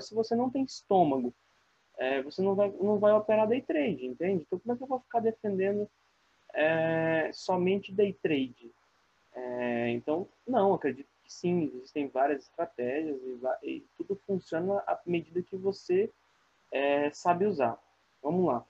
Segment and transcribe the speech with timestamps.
[0.00, 1.34] se você não tem estômago,
[1.98, 4.44] é, você não vai, não vai operar day trade, entende?
[4.46, 5.88] Então, como é que eu vou ficar defendendo
[6.54, 8.70] é, somente day trade?
[9.34, 13.18] É, então, não, acredito que sim, existem várias estratégias
[13.62, 16.10] e, e tudo funciona à medida que você
[16.72, 17.78] é, sabe usar.
[18.22, 18.66] Vamos lá.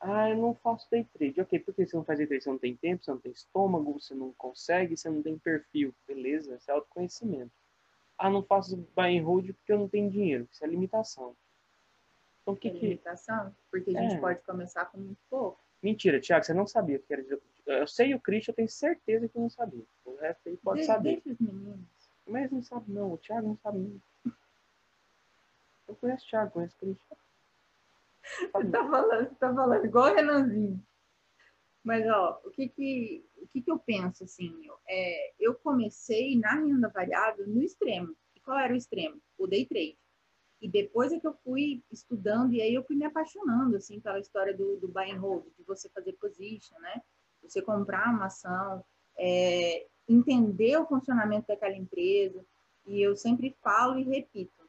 [0.00, 1.40] Ah, eu não faço day trade.
[1.40, 2.44] Ok, por que você não faz day trade?
[2.44, 5.94] Você não tem tempo, você não tem estômago, você não consegue, você não tem perfil.
[6.06, 7.52] Beleza, isso é autoconhecimento.
[8.22, 10.46] Ah, não faço buy and hold porque eu não tenho dinheiro.
[10.52, 11.34] Isso é limitação.
[12.42, 13.56] Então, que é limitação?
[13.70, 14.20] Porque a gente é.
[14.20, 15.58] pode começar com muito pouco.
[15.82, 17.24] Mentira, Tiago, você não sabia o que era.
[17.64, 19.86] Eu sei o Christian, eu tenho certeza que não sabia.
[20.04, 21.22] O resto aí pode de, saber.
[21.24, 21.80] Deixa os meninos.
[22.26, 23.14] Mas não sabe, não.
[23.14, 24.32] O Tiago não sabe não.
[25.88, 27.16] Eu conheço o Thiago, conheço o Christian.
[28.52, 30.86] Você tá falando, você tá falando igual o Renanzinho.
[31.82, 36.54] Mas, ó, o que que, o que que eu penso, assim, é, eu comecei na
[36.54, 38.14] renda variável no extremo.
[38.34, 39.20] E qual era o extremo?
[39.38, 39.96] O day trade.
[40.60, 44.18] E depois é que eu fui estudando, e aí eu fui me apaixonando, assim, pela
[44.18, 47.00] história do, do buy and hold, de você fazer position, né?
[47.42, 48.84] Você comprar uma ação,
[49.16, 52.44] é, entender o funcionamento daquela empresa.
[52.84, 54.60] E eu sempre falo e repito,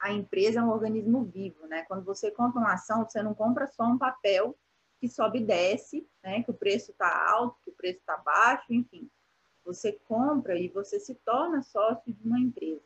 [0.00, 1.84] a empresa é um organismo vivo, né?
[1.84, 4.56] Quando você compra uma ação, você não compra só um papel
[5.00, 6.42] que sobe e desce, né?
[6.42, 9.08] Que o preço está alto, que o preço está baixo, enfim.
[9.64, 12.82] Você compra e você se torna sócio de uma empresa.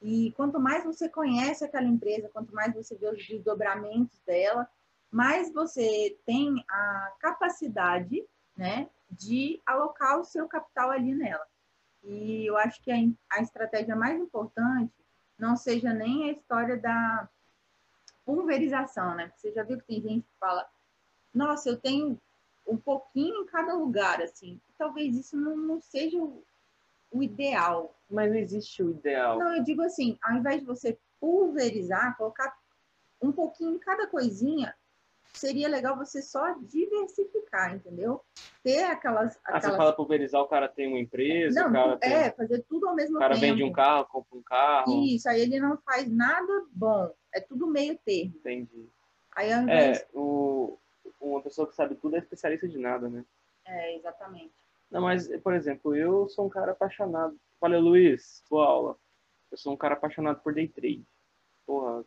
[0.00, 4.68] E quanto mais você conhece aquela empresa, quanto mais você vê os desdobramentos dela,
[5.10, 8.24] mais você tem a capacidade,
[8.56, 11.46] né, de alocar o seu capital ali nela.
[12.02, 12.96] E eu acho que a,
[13.30, 14.92] a estratégia mais importante
[15.38, 17.28] não seja nem a história da
[18.24, 19.32] pulverização, né?
[19.36, 20.68] Você já viu que tem gente que fala,
[21.34, 22.18] nossa, eu tenho
[22.66, 24.60] um pouquinho em cada lugar, assim.
[24.78, 26.42] Talvez isso não, não seja o,
[27.10, 27.94] o ideal.
[28.10, 29.38] Mas não existe o ideal.
[29.38, 32.54] Não, eu digo assim, ao invés de você pulverizar, colocar
[33.20, 34.74] um pouquinho em cada coisinha,
[35.32, 38.20] seria legal você só diversificar, entendeu?
[38.62, 39.38] Ter aquelas.
[39.44, 39.64] aquelas...
[39.64, 41.68] Ah, você fala pulverizar, o cara tem uma empresa.
[41.68, 42.32] Não, é, tem...
[42.32, 43.18] fazer tudo ao mesmo tempo.
[43.18, 43.46] O cara tempo.
[43.46, 45.04] vende um carro, compra um carro.
[45.04, 47.10] Isso, aí ele não faz nada bom.
[47.32, 48.34] É tudo meio termo.
[48.36, 48.88] Entendi.
[49.34, 50.00] Aí ao invés...
[50.00, 50.78] É, o,
[51.22, 53.24] uma pessoa que sabe tudo é especialista de nada, né?
[53.64, 54.52] É, exatamente.
[54.90, 57.38] Não, mas, por exemplo, eu sou um cara apaixonado.
[57.60, 58.98] Valeu, Luiz, boa aula.
[59.50, 61.06] Eu sou um cara apaixonado por day trade.
[61.64, 62.04] Porra,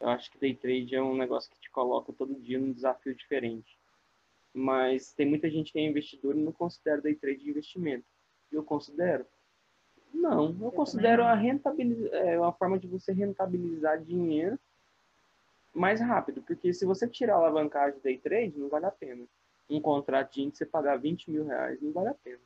[0.00, 3.14] eu acho que day trade é um negócio que te coloca todo dia num desafio
[3.14, 3.78] diferente.
[4.52, 8.04] Mas tem muita gente que é investidor e não considera day trade investimento.
[8.50, 9.24] Eu considero?
[10.12, 14.58] Não, eu, eu considero a rentabilidade, é uma forma de você rentabilizar dinheiro
[15.74, 19.24] mais rápido, porque se você tirar a alavancagem day trade, não vale a pena.
[19.68, 22.40] Um contrato de índice, você pagar 20 mil reais, não vale a pena.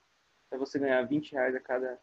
[0.49, 1.99] Se você ganhar 20 reais a cada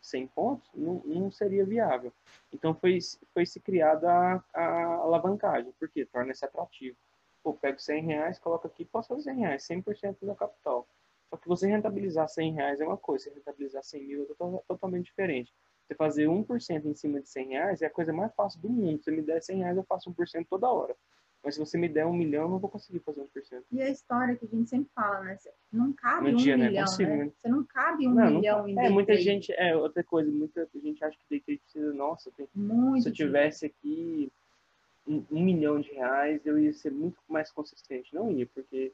[0.00, 2.12] 100 pontos, não, não seria viável.
[2.52, 2.98] Então foi,
[3.32, 6.96] foi se criada a, a alavancagem, porque torna-se atrativo.
[7.42, 10.86] Pô, pego 100 reais, coloco aqui, posso fazer 100 reais, 100% do capital.
[11.30, 15.06] Só que você rentabilizar 100 reais é uma coisa, você rentabilizar 100 mil é totalmente
[15.06, 15.52] diferente.
[15.86, 18.98] Você fazer 1% em cima de 100 reais é a coisa mais fácil do mundo.
[18.98, 20.96] Se você me der 100 reais, eu faço 1% toda hora.
[21.44, 23.64] Mas se você me der um milhão, eu não vou conseguir fazer um por cento.
[23.70, 25.38] E a história que a gente sempre fala, né?
[25.72, 26.66] Não cabe no um dia, né?
[26.66, 27.24] milhão, consigo, né?
[27.26, 27.32] né?
[27.40, 30.68] Você não cabe um não, milhão não, em É, muita gente, é, outra coisa, muita
[30.74, 34.32] gente acha que day trade precisa, nossa, tem, muito se eu tivesse aqui
[35.06, 38.12] um, um, milhão de reais, eu ia ser muito mais consistente.
[38.12, 38.92] Não ia, porque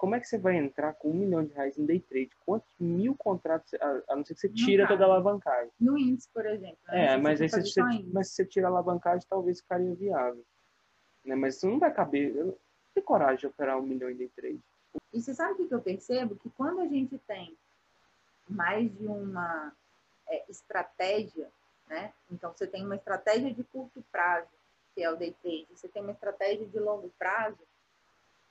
[0.00, 2.30] como é que você vai entrar com um milhão de reais em day trade?
[2.46, 5.70] Quantos mil contratos, a, a não ser que você tira toda a alavancagem?
[5.78, 6.78] No índice, por exemplo.
[6.88, 10.42] É, mas, aí você, você, mas se você tira a alavancagem, talvez ficaria viável.
[11.22, 11.34] Né?
[11.34, 12.34] Mas isso não vai caber.
[12.34, 12.56] Eu não
[12.94, 14.58] tenho coragem de operar um milhão em day trade.
[15.12, 16.34] E você sabe o que eu percebo?
[16.34, 17.54] Que quando a gente tem
[18.48, 19.70] mais de uma
[20.30, 21.46] é, estratégia,
[21.86, 22.10] né?
[22.30, 24.48] Então, você tem uma estratégia de curto prazo,
[24.94, 27.58] que é o day trade, você tem uma estratégia de longo prazo,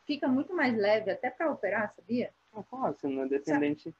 [0.09, 2.33] fica muito mais leve até para operar, sabia?
[2.67, 3.93] Claro, você não é dependente.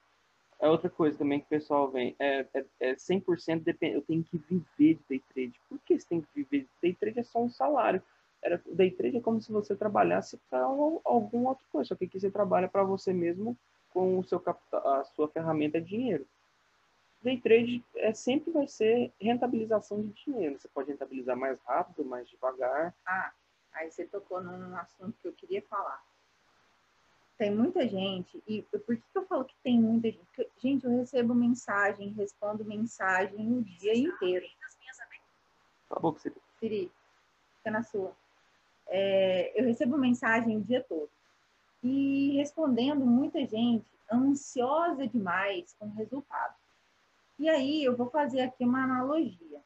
[0.59, 2.15] É outra coisa também que o pessoal vem.
[2.17, 3.95] É, é, é 100% dependente.
[3.95, 5.61] Eu tenho que viver de day trade.
[5.69, 6.67] Por que você tem que viver?
[6.81, 8.01] Day trade é só um salário
[8.41, 12.19] era day trade é como se você trabalhasse para alguma outra coisa, só que aqui
[12.19, 13.57] você trabalha para você mesmo
[13.89, 16.25] com o seu capital, a sua ferramenta de dinheiro.
[17.21, 20.57] Day trade é sempre vai ser rentabilização de dinheiro.
[20.57, 22.95] Você pode rentabilizar mais rápido, mais devagar.
[23.05, 23.33] Ah,
[23.73, 26.03] aí você tocou num assunto que eu queria falar.
[27.37, 30.25] Tem muita gente, e por que eu falo que tem muita gente?
[30.25, 34.45] Porque, gente, eu recebo mensagem, respondo mensagem o dia inteiro.
[35.87, 36.35] Tá bom, Siri.
[36.59, 36.91] Siri,
[37.57, 38.13] fica na sua
[38.89, 41.09] é, eu recebo mensagem o dia todo.
[41.83, 46.55] E respondendo muita gente ansiosa demais com o resultado.
[47.37, 49.61] E aí eu vou fazer aqui uma analogia.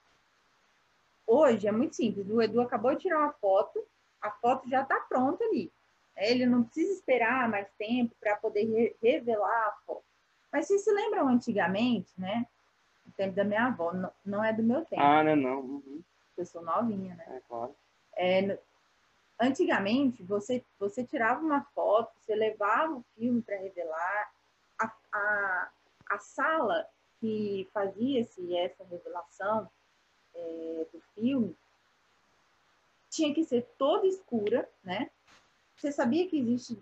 [1.26, 2.30] hoje é muito simples.
[2.30, 3.84] O Edu acabou de tirar uma foto,
[4.24, 5.72] a foto já está pronta ali.
[6.16, 10.04] Ele não precisa esperar mais tempo para poder re revelar a foto.
[10.52, 12.48] Mas se se lembram antigamente, né?
[13.06, 15.02] O tempo da minha avó, não, não é do meu tempo.
[15.02, 15.60] Ah, né, não.
[15.60, 16.02] Uhum.
[16.38, 17.26] Eu sou novinha, né?
[17.28, 17.76] É claro.
[18.16, 18.58] É,
[19.40, 24.32] antigamente, você, você tirava uma foto, você levava o filme para revelar.
[24.80, 25.70] A, a,
[26.12, 26.88] a sala
[27.20, 29.70] que fazia-se essa revelação
[30.36, 31.56] é, do filme
[33.14, 35.10] tinha que ser toda escura, né?
[35.76, 36.82] Você sabia que existe,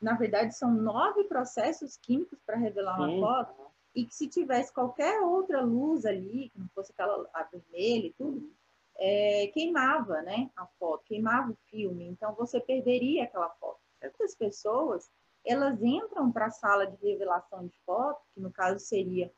[0.00, 3.20] na verdade, são nove processos químicos para revelar uma Sim.
[3.20, 3.68] foto?
[3.94, 8.12] E que se tivesse qualquer outra luz ali, que não fosse aquela a vermelha e
[8.12, 8.52] tudo,
[8.96, 10.50] é, queimava, né?
[10.56, 12.06] A foto, queimava o filme.
[12.06, 13.80] Então você perderia aquela foto.
[14.00, 15.10] Essas pessoas,
[15.44, 19.32] elas entram para a sala de revelação de foto, que no caso seria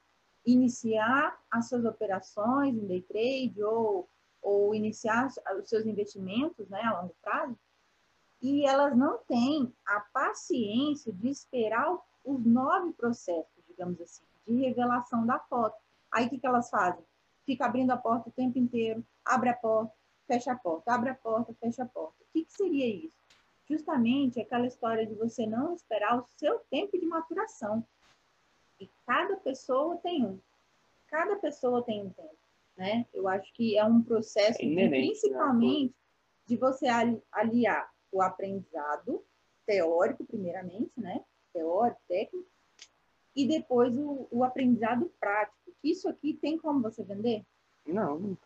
[0.45, 4.09] iniciar as suas operações em day trade ou,
[4.43, 5.29] ou iniciar
[5.59, 7.59] os seus investimentos né, a longo prazo,
[8.41, 15.27] e elas não têm a paciência de esperar os nove processos, digamos assim, de revelação
[15.27, 15.77] da foto.
[16.11, 17.05] Aí o que, que elas fazem?
[17.45, 19.93] Fica abrindo a porta o tempo inteiro, abre a porta,
[20.27, 22.17] fecha a porta, abre a porta, fecha a porta.
[22.23, 23.19] O que, que seria isso?
[23.69, 27.87] Justamente aquela história de você não esperar o seu tempo de maturação.
[28.79, 30.41] E cada pessoa tem um.
[31.09, 32.39] Cada pessoa tem um tempo,
[32.77, 33.07] né?
[33.13, 35.95] Eu acho que é um processo, É de, né, principalmente,
[36.47, 39.25] de você ali- aliar o aprendizado
[39.67, 41.25] teórico, primeiramente, né?
[41.53, 42.49] Teórico, técnico,
[43.35, 45.57] e depois o, o aprendizado prático.
[45.83, 47.45] Isso aqui tem como você vender?
[47.87, 48.37] Não.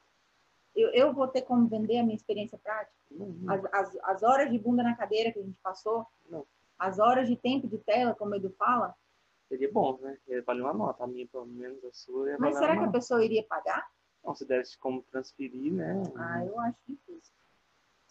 [0.75, 2.93] Eu, eu vou ter como vender a minha experiência prática?
[3.11, 3.35] Não.
[3.47, 6.06] As, as, as horas de bunda na cadeira que a gente passou?
[6.29, 6.47] Não.
[6.79, 8.94] As horas de tempo de tela, como o Edu fala?
[9.49, 10.19] Seria bom, né?
[10.27, 11.05] Ia valer uma nota.
[11.05, 13.88] A minha, pelo menos, a sua Mas será que a pessoa iria pagar?
[14.25, 16.03] Não, você deve como transferir, né?
[16.17, 17.32] Ah, eu acho difícil.